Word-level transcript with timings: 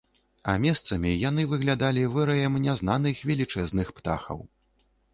А 0.53 0.53
месцамі 0.63 1.11
яны 1.29 1.45
выглядалі 1.51 2.07
выраем 2.15 2.59
нязнаных 2.65 3.23
велічэзных 3.31 3.97
птахаў. 4.01 4.47